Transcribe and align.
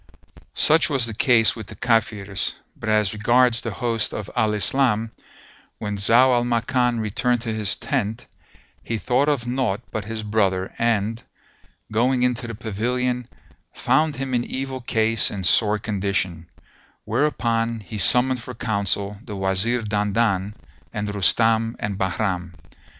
Such 0.55 0.89
was 0.89 1.05
the 1.05 1.13
case 1.13 1.55
with 1.55 1.67
the 1.67 1.75
Kafirs; 1.75 2.55
but 2.75 2.89
as 2.89 3.13
regards 3.13 3.61
the 3.61 3.69
host 3.69 4.15
of 4.15 4.31
Al 4.35 4.53
Islam, 4.55 5.11
when 5.77 5.97
Zau 5.97 6.33
al 6.33 6.43
Makan 6.43 6.99
returned 6.99 7.41
to 7.41 7.53
his 7.53 7.75
tent, 7.75 8.25
he 8.81 8.97
thought 8.97 9.29
of 9.29 9.45
naught 9.45 9.81
but 9.91 10.05
his 10.05 10.23
brother 10.23 10.73
and, 10.79 11.21
going 11.91 12.23
into 12.23 12.47
the 12.47 12.55
pavilion, 12.55 13.27
found 13.75 14.15
him 14.15 14.33
in 14.33 14.43
evil 14.43 14.81
case 14.81 15.29
and 15.29 15.45
sore 15.45 15.77
condition; 15.77 16.47
whereupon 17.05 17.79
he 17.79 17.99
summoned 17.99 18.41
for 18.41 18.55
counsel 18.55 19.19
the 19.23 19.35
Wazir 19.35 19.83
Dandan 19.83 20.55
and 20.91 21.13
Rustam 21.13 21.75
and 21.77 21.99
Bahram. 21.99 22.55